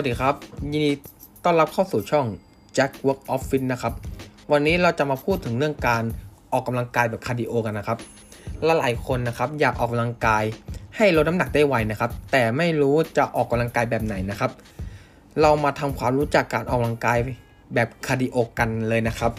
[0.00, 0.36] สวัสดีครับ
[0.72, 0.92] ยินดี
[1.44, 2.26] ต้อนรับเข้าสู่ช่อง
[2.76, 3.94] Jack Work Office นะครับ
[4.52, 6.02] วันนี้เราจะมาพูดถึงเรื่องการ
[6.52, 7.98] ออกกำลังกายแบบคาร์ดิโอกันนะครับ
[8.66, 10.44] หลายคนนะครับอยากออกกำลังกาย
[10.96, 14.50] ให้ลดน้ำหนักได้ไวนะครับ แต่ไม่รู้จะออกกำลังกายแบบไหนนะครับ
[15.40, 17.18] เรามาทำความรู้จักการออกกำลังกาย
[17.74, 19.32] แบบคาร์ดิโอกันเลยนะครับ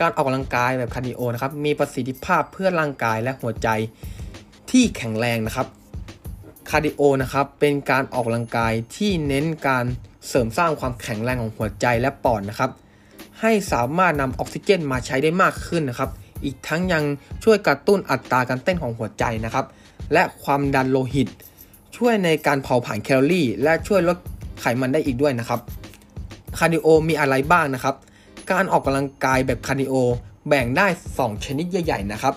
[0.00, 3.68] การออกกำลังกายแบบคาร์ดิโอนะครับมีประสิทธิภาพเพื่อร่างกายและหัวใจ
[4.70, 5.68] ที่แข็งแรงนะครับ
[6.70, 9.84] คาร์ดิโอนะครับเป็นการออกกำลังกายที่เน้นการ
[10.28, 12.70] เสริมสร้างความแข็งแรงของหัวใจและปอดนะครับ
[13.40, 16.10] ให้สามารถนำออกซิเจนมาใช้ได้มากขึ้นนะครับ
[16.44, 17.04] อีกทั้งยัง
[17.44, 19.66] ช่วยกระตุ้นอัตราการเต้นของหัวใจนะครับ
[20.12, 21.28] และความดันโลหิต
[21.96, 24.16] ช่วยในการเผาผลาญแคลอรี่ และช่วยลด
[24.60, 25.60] ไขมันได้อีกด้วยนะครับ
[26.58, 27.94] คาร์ดิโอมีอะไรบ้างนะครับ
[28.50, 29.94] การออกกำลังกายแบบคาร์ดิโอ
[30.48, 32.34] แบ่งได้ 2 ชนิดใหญ่ ๆ นะครับ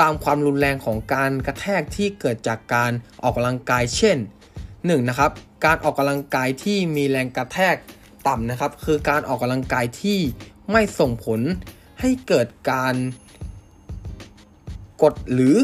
[0.00, 4.16] ตามความรุนแรงของการกระแทกที่เกิดจากการออกกำลังกาย เช่น
[4.64, 5.08] 1.
[5.08, 5.30] นะครับ
[5.64, 7.76] การออกกำลังกายที่มีแรงกระแทก
[8.28, 10.18] ต่ำนะครับ คือการออกกำลังกายที่
[10.72, 11.40] ไม่ส่งผล
[12.00, 12.94] ให้เกิดการ
[15.02, 15.56] กดหรือ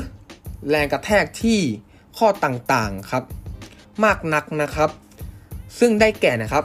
[0.71, 1.61] แรงกระแทกที่
[2.19, 3.25] ข้อต่างๆครับ
[4.05, 4.91] มากนักนะครับ
[5.79, 6.65] ซึ่งได้แก่นะครับ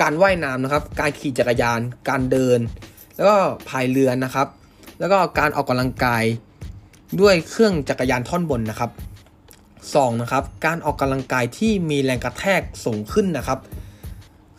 [0.00, 2.60] การว่ายน้ำนะครับ การขี่จักรยาน การเดิน
[3.16, 3.36] แล้วก็
[3.68, 4.48] พายเรือนะครับ
[4.98, 6.24] แล้วก็การออกกำลังกาย
[7.20, 8.90] ด้วยเครื่องจักรยานท่อนบนนะครับ
[9.56, 10.22] 2.
[10.22, 13.58] นะครับการออกกำลังกายที่มีแรงกระแทกสูงขึ้นนะครับ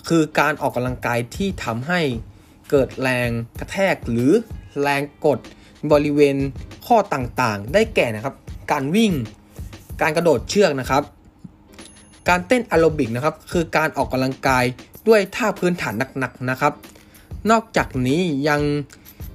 [0.07, 2.01] คือการออกกำลังกายที่ทำให้
[2.69, 4.31] เกิดแรงกระแทกหรือ
[4.81, 5.39] แรงกด
[5.91, 6.37] บริเวณ
[6.85, 8.35] ข้อต่างๆ ได้แก่นะครับ
[8.71, 9.13] การวิ่ง
[10.01, 11.03] การกระโดดเชือกนะครับ
[12.29, 14.63] การเต้นแอโรบิกนะครับ คือการออกกำลังกาย
[15.07, 16.73] ด้วยท่าพื้นฐานหนักๆนะครับ
[17.51, 18.61] นอกจากนี้ยัง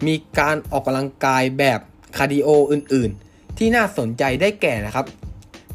[0.07, 1.81] มีการออกกำลังกายแบบ
[2.17, 5.07] คาร์ดิโออื่นๆ ที่น่าสนใจได้แก่นะครับ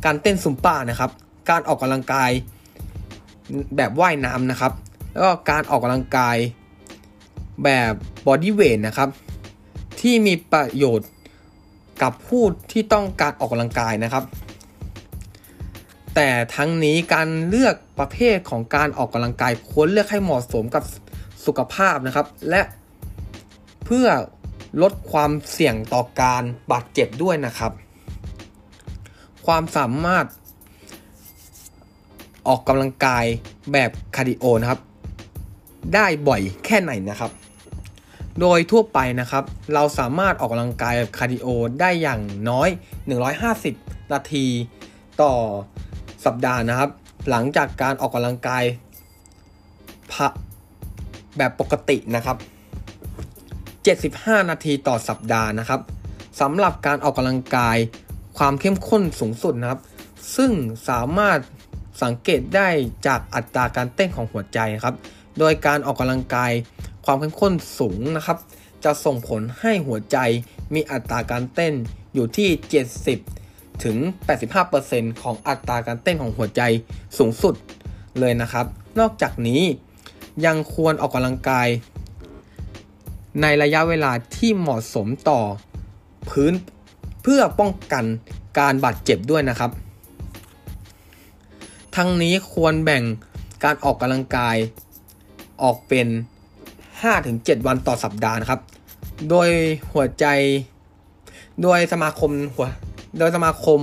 [0.05, 1.11] การเต้นซุมบ้านะครับ
[1.50, 2.31] การออกกำลังกาย
[3.77, 4.73] แบบว่ายน้ำนะครับ
[5.11, 6.37] แล้วก็การออกกำลังกาย
[7.64, 7.93] แบบ
[8.27, 9.09] บอดี้เวทนะครับ
[9.99, 11.09] ที่มีประโยชน์
[12.02, 14.23] กับผู้ที่ต้องการออกกำลังกายนะครับ
[16.15, 20.83] แต่ทั้งนี้การเลือกประเภทของการออกกำลังกายควรเลือกให้เหมาะสมกับ
[21.45, 22.61] สุขภาพนะครับ และ
[23.86, 24.08] เพื่อ
[24.81, 27.71] ลดความเสี่ยงต่อการบาดเจ็บด้วยนะครับ
[29.45, 30.25] เราสามารถ
[32.47, 33.25] ออกกำลังกาย
[33.71, 34.81] แบบคาร์ดิโอนะครับ
[35.93, 37.31] ได้บ่อยแค่ไหนนะครับ
[38.41, 39.43] โดยทั่วไปนะครับ
[39.73, 41.47] เราสามารถออกกำลังกายแบบคาร์ดิโอ
[41.80, 42.69] ได้อย่างน้อย
[43.41, 44.45] 150 นาที
[45.21, 45.33] ต่อ
[46.25, 46.89] สัปดาห์นะครับ
[47.30, 48.64] หลังจากการออกกำลังกาย
[51.37, 52.37] แบบปกตินะครับ
[53.85, 55.81] 75 นาทีต่อสัปดาห์นะครับ
[56.39, 57.77] สำหรับการออกกำลังกาย
[58.37, 59.81] ความเข้มข้นสูงสุดนะครับ
[60.35, 60.51] ซึ่ง
[60.89, 61.39] สามารถ
[62.03, 62.69] สังเกตได้
[63.07, 64.95] จากอัตราการเต้นของหัวใจครับ
[65.39, 66.51] โดยการออกกำลังกาย
[67.05, 68.37] ความเข้มข้นสูงนะครับ
[68.83, 70.17] จะส่งผลให้หัวใจ
[70.73, 71.73] มีอัตราการเต้น
[72.13, 72.49] อยู่ที่
[73.15, 73.97] 70 ถึง
[74.59, 76.61] 85%ของอัตราการเต้นของหัวใจ
[77.17, 77.55] สูงสุด
[78.19, 78.65] เลยนะครับ
[78.99, 79.61] นอกจากนี้
[80.45, 81.67] ยังควรออกกำลังกาย
[83.41, 85.39] ในระยะเวลาที่เหมาะสมต่อ
[86.29, 86.53] พื้น
[87.23, 88.05] เพื่อป้องกัน
[88.59, 89.71] การบาดเจ็บด้วยนะครับ
[91.95, 93.03] ทั้งนี้ควรแบ่ง
[93.63, 94.55] การออกกำลังกาย
[95.63, 96.07] ออกเป็น
[96.87, 98.61] 5-7 วันต่อสัปดาห์นะครับ
[99.29, 99.49] โดย
[99.91, 100.25] หัวใจ
[101.61, 102.67] โดยสมาคมหัว
[103.17, 103.79] โดยสมาคม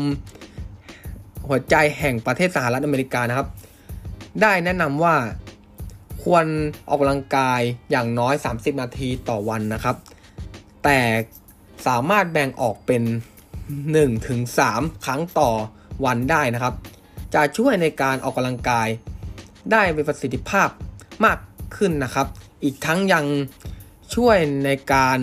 [1.48, 3.48] หัวใจแห่งประเทศสหรัฐอเมริกานะครับ
[4.42, 5.14] ได้แนะนำว่า
[6.22, 6.46] ควร
[6.88, 7.60] ออกกำลังกาย
[7.90, 9.96] อย่างน้อย 30 นาทีต่อวันนะครับ
[10.84, 10.98] แต่
[11.86, 13.02] สามารถแบ่งออกเป็น
[13.84, 15.50] 1-3 ครั้งต่อ
[16.04, 16.74] วันได้นะครับ
[17.34, 18.88] จะช่วยในการออกกำลังกาย
[19.70, 20.68] ได้มีประสิทธิภาพ
[21.24, 21.38] มาก
[21.76, 22.26] ขึ้นนะครับ
[22.64, 23.26] อีกทั้งยัง
[24.14, 25.18] ช่วยในการ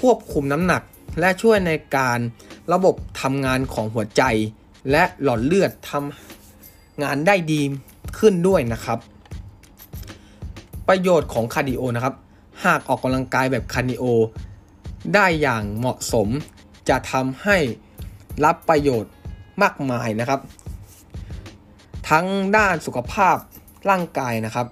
[0.00, 0.82] ควบคุมน้ำหนัก
[1.20, 2.18] และช่วยในการ
[2.72, 4.22] ระบบทำงานของหัวใจ
[4.90, 7.60] และหลอดเลือดทำงานได้ดี
[8.18, 8.98] ขึ้นด้วยนะครับ
[10.90, 12.14] ประโยชน์ของคาร์ดิโอนะครับ
[12.64, 14.04] หากออกกำลังกายแบบคาร์ดิโอ
[15.14, 16.28] ได้อย่างเหมาะสม
[16.88, 17.56] จะทำให้
[18.44, 19.12] รับประโยชน์
[19.62, 20.40] มากมายนะครับ
[22.08, 22.26] ทั้ง
[22.56, 23.36] ด้านสุขภาพ
[23.90, 24.66] ร่างกายนะครับ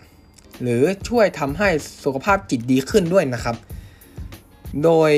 [0.62, 1.68] หรือช่วยทำให้
[2.04, 3.56] สุขภาพจิตดีขึ้นด้วยนะครับ
[4.84, 5.10] โดย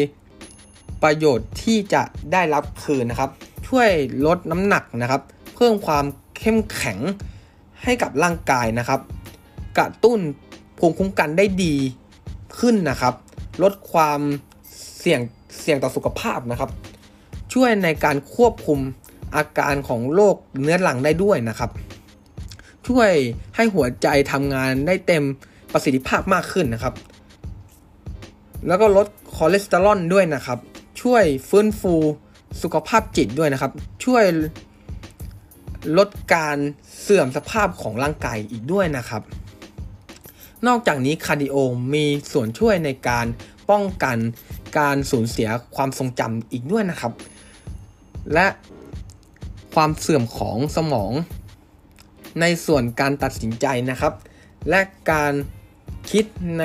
[1.02, 3.30] ประโยชน์ที่จะได้รับคือนะครับ
[3.68, 3.90] ช่วย
[4.26, 5.22] ลดน้ำหนักนะครับ
[5.54, 6.04] เพิ่มความ
[6.38, 6.98] เข้มแข็ง
[7.82, 9.00] ให้กับร่างกายนะครับ
[9.78, 10.20] กระตุ้น
[10.80, 11.74] ภูมิคุ้มกันได้ดี
[12.58, 13.14] ขึ้นนะครับ
[13.62, 14.20] ลดความ
[14.98, 15.20] เสี่ยง
[15.60, 16.70] เสี่ยงต่อสุขภาพนะครับ
[17.52, 18.78] ช่วยในการควบคุม
[19.36, 21.70] อาการของโรคเรื้อรังได้ด้วยนะครับ
[22.86, 23.12] ช่วย
[23.56, 25.24] ให้หัวใจทำงานได้เต็ม
[25.72, 26.94] ประสิทธิภาพมากขึ้นนะครับ
[28.66, 30.58] แล้วก็ลดคอเลสเตอรอลด้วยนะครับ
[31.02, 31.94] ช่วยฟื้นฟู
[32.62, 33.72] สุขภาพจิตด้วยนะครับ
[34.04, 34.24] ช่วย
[35.98, 36.56] ลดการ
[37.00, 39.22] เสื่อมสภาพของร่างกายอีกด้วยนะครับ
[40.66, 41.56] นอกจากนี้คาร์ดิโอ
[41.94, 43.26] มีส่วนช่วยในการ
[43.70, 44.16] ป้องกัน
[44.78, 47.12] การสูญเสียความทรงจำอีกด้วยนะครับ
[48.34, 48.46] และ
[49.74, 51.12] ความเสื่อมของสมอง
[52.40, 54.12] ในส่วนการตัดสินใจนะครับ
[54.70, 54.80] และ
[55.10, 55.32] การ
[56.10, 56.24] คิด
[56.58, 56.64] ใน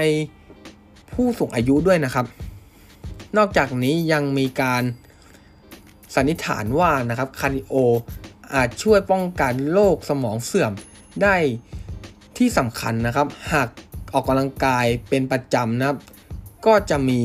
[1.14, 2.26] ผู้สูงอายุด้วยนะครับ
[3.38, 4.84] นอกจากนี้ยังมีการ
[6.16, 7.74] สันนิษฐานว่านะครับคาร์ดิโอ
[8.54, 10.72] อาจช่วยป้องกันโรคสมองเสื่อม
[11.24, 11.36] ได้
[12.38, 13.68] ที่สำคัญนะครับ หาก
[14.14, 15.98] ออกกำลังกายเป็นประจำนะครับ
[16.66, 17.20] ก็จะมี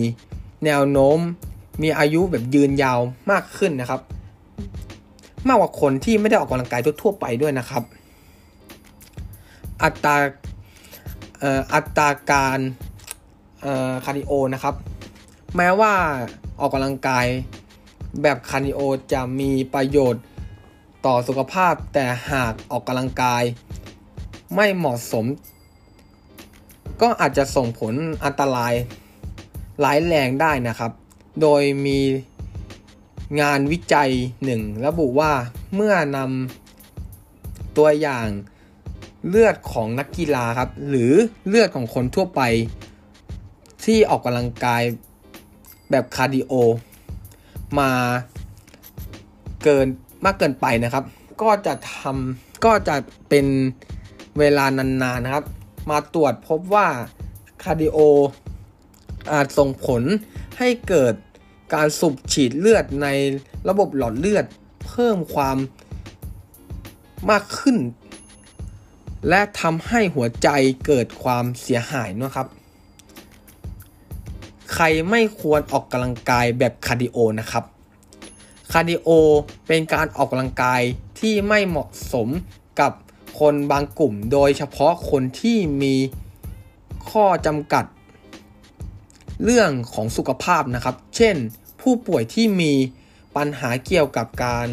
[0.64, 1.18] แนวโน้ม
[1.82, 4.00] มีอายุแบบยืนยาวมากขึ้นนะครับ
[5.48, 7.82] มากกว่าคนที่ไม่ได้ออกกำลังกายทั่วไปด้วยนะครับ
[9.82, 10.16] อัตรา
[11.74, 12.60] อัตราการ
[14.04, 14.74] คาร์ดิโอนะครับ
[15.56, 15.94] แม้ว่า
[16.60, 17.26] ออกกำลังกาย
[18.22, 18.80] แบบคาร์ดิโอ
[19.12, 20.22] จะมีประโยชน์
[21.06, 23.42] ต่อสุขภาพ แต่หากออกกำลังกาย
[24.54, 25.26] ไม่เหมาะสม
[27.02, 27.94] ก็อาจจะส่งผล
[28.24, 28.74] อันตราย
[29.80, 30.92] หลายแรงได้นะครับ
[31.40, 31.98] โดยมี
[33.40, 34.10] งานวิจัย
[34.44, 35.32] หนึ่งระบุว่า
[35.74, 38.28] เมื่อนำตัวอย่าง
[39.28, 41.12] เลือดของนักกีฬาครับ หรือ
[41.48, 42.40] เลือดของคนทั่วไป
[43.84, 44.82] ที่ออกกำลังกาย
[45.90, 46.52] แบบคาร์ดิโอ
[47.78, 47.90] มา
[49.64, 49.86] เกิน
[50.24, 51.04] มากเกินไปนะครับ
[51.42, 52.96] ก็จะทำก็จะ
[53.28, 53.46] เป็น
[54.38, 55.44] เวลานานๆนะครับ
[55.90, 56.88] มาตรวจพบว่า
[57.62, 57.98] คาร์ดิโอ
[59.32, 60.02] อาจส่งผล
[60.58, 61.14] ให้เกิด
[61.74, 63.08] การสูบฉีดเลือดใน
[63.68, 64.44] ระบบหลอดเลือด
[64.86, 65.56] เพิ่มความ
[67.30, 67.76] มากขึ้น
[69.28, 70.48] และทำให้หัวใจ
[70.86, 72.46] เกิดความเสียหายนะครับ
[74.74, 77.64] ใครไม่ควรออกกำลังกายแบบคาร์ดิโอนะครับ
[78.72, 79.08] คาร์ดิโอ
[79.66, 80.82] เป็นการออกกำลังกาย
[81.20, 82.28] ที่ไม่เหมาะสม
[82.80, 82.92] กับ
[83.40, 85.94] คนบางกลุ่ม โดยเฉพาะคนที่มี
[87.10, 87.84] ข้อจำกัด
[89.44, 91.36] เรื่องของสุขภาพนะครับ เช่น
[91.80, 92.72] ผู้ป่วยที่มี
[93.36, 94.68] ปัญหาเกี่ยวกับการ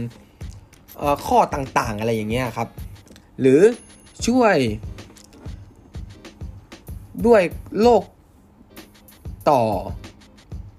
[1.28, 2.70] ข้อต่างๆ อะไรอย่างเงี้ยครับ
[3.40, 3.62] หรือ
[4.28, 4.58] ช่วย
[7.26, 7.42] ด้วย
[7.82, 8.04] โรค
[9.50, 9.62] ต่อ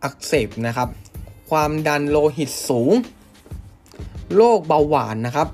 [0.03, 0.89] อักเสบนะครับ
[1.51, 2.93] ความดันโลหิตสูง
[4.37, 5.49] โรคเบาหวานนะครับ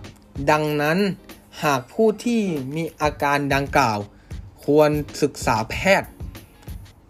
[0.51, 0.99] ดังนั้น
[1.63, 2.43] หากผู้ที่
[2.77, 3.99] มีอาการดังกล่าว
[4.65, 4.91] ควร
[5.23, 6.11] ศึกษาแพทย์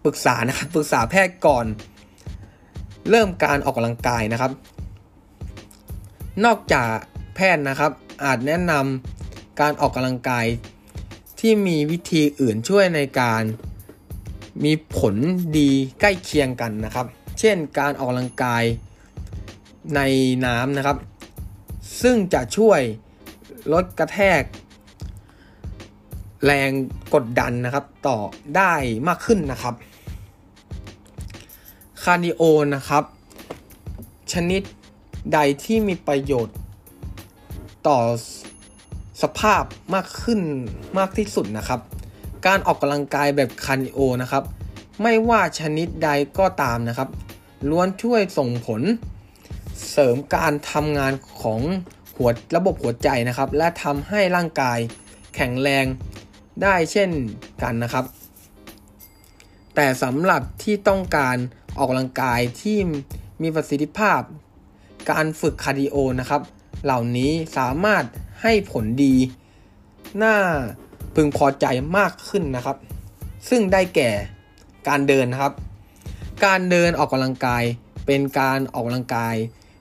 [0.03, 1.65] ปรึกษานะครับปรึกษาแพทย์ก่อน
[3.09, 4.51] เริ่มการออกกำลังกายนะครับ
[6.45, 6.91] นอกจาก
[7.35, 7.91] แพทย์นะครับ
[8.23, 8.73] อาจแนะน
[9.17, 10.45] ทำการออกกำลังกาย
[11.39, 13.43] ที่มีวิธีอื่นช่วยในการ
[14.63, 15.15] มีผล
[15.57, 17.07] ดีใกล้เคียงกันนะครับ
[17.39, 18.63] เช่นการออกกำลังกาย
[19.95, 20.01] ใน
[20.45, 20.97] น้ำนะครับ
[22.01, 22.81] ซึ่งจะช่วย
[23.73, 24.43] ลดกระแทก
[26.45, 26.71] แรง
[27.13, 28.17] กดดันนะครับ ต่อ
[28.55, 28.73] ได้
[29.07, 29.75] มากขึ้นนะครับ
[32.03, 32.41] คาร์ดิโอ
[32.75, 33.03] นะครับ
[34.33, 34.61] ชนิด
[35.33, 36.57] ใดที่มีประโยชน์
[37.87, 37.99] ต่อ
[39.21, 40.39] สุขภาพมากขึ้น
[40.97, 41.79] มากที่สุดนะครับ
[42.45, 44.43] การออกกำลังกายแบบคาร์ดิโอนะครับ
[45.01, 47.09] ไม่ว่าชนิดใดก็ตามนะครับ
[47.69, 48.81] ล้วนช่วยส่งผล
[49.91, 51.61] เสริมการทำงานของ
[52.17, 54.79] หัวระบบหัวใจนะครับ และทำให้ร่างกาย
[55.35, 55.85] แข็งแรง
[56.63, 57.09] ได้เช่น
[57.61, 58.05] กันนะครับ
[59.75, 61.37] แต่สำหรับที่ต้องการ
[61.77, 62.77] ออกกำลังกายที่
[63.41, 64.21] มีประสิทธิภาพ
[65.11, 66.41] การฝึกคาร์ดิโอนะครับ
[66.83, 68.03] เหล่านี้สามารถ
[68.41, 69.15] ให้ผลดี
[70.23, 70.35] น่า
[71.15, 71.65] พึงพอใจ
[71.97, 72.77] มากขึ้นนะครับ
[73.49, 74.11] ซึ่งได้แก่
[74.87, 75.53] การเดินนะครับ
[76.45, 77.63] การเดินออกกำลังกาย
[78.05, 79.35] เป็นการออกกำลังกาย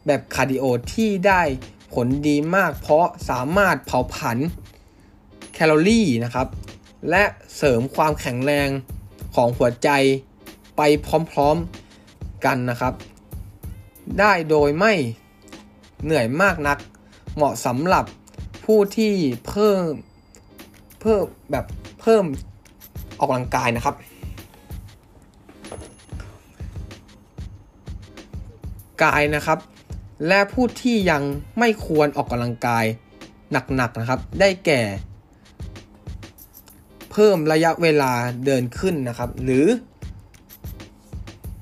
[0.07, 1.43] แบบคาร์ดิโอที่ได้
[1.95, 4.39] ผลดีมากเพราะสามารถเผาผลาญ
[5.55, 6.49] แคลอรี่นะครับ
[7.11, 7.25] และ
[7.57, 8.69] เสริมความแข็งแรง
[9.35, 9.89] ของหัวใจ
[10.77, 10.83] ไป
[11.33, 12.95] พร้อมๆกันนะครับ
[14.19, 14.93] ได้โดยไม่
[16.05, 16.79] เหนื่อยมากนัก
[17.37, 18.05] เหมาะสำหรับ
[18.65, 19.15] ผู้ที่
[19.49, 19.91] เพิ่ม
[21.01, 21.65] เพิ่มแบบ
[22.01, 22.25] เพิ่ม
[23.19, 23.95] ออกกำลังกายนะครับ
[29.05, 29.59] กายนะครับ
[30.29, 31.23] และผู้ที่ยัง
[31.59, 32.85] ไม่ควรออกกำลังกาย
[33.77, 34.83] หนักๆนะครับ ได้แก่
[37.13, 38.13] เพิ่มระยะเวลา
[38.45, 39.67] เดินขึ้นนะครับ หรือ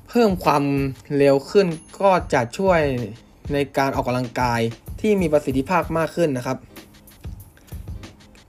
[0.09, 0.64] เพิ่มความ
[1.16, 1.66] เร็วขึ้น
[2.00, 2.81] ก็จะช่วย
[3.52, 4.61] ในการออกกำลังกาย
[5.00, 6.59] ที่มีประสิทธิภาพมากขึ้นนะครับ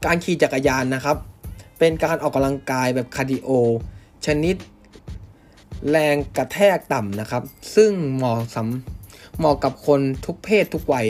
[0.06, 1.18] การขี่จักรยานนะครับ
[1.80, 3.50] เป็นการออกกำลังกายแบบคาร์ดิโอ
[4.26, 4.56] ชนิด
[5.90, 7.44] แรงกระแทกต่ำนะครับ
[7.76, 9.03] ซึ่งเหมาะสำ
[9.38, 11.02] เหมาะกับคนทุกเพศทุกวัย